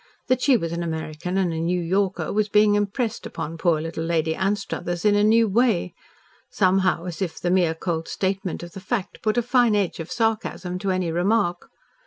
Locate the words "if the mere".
7.21-7.75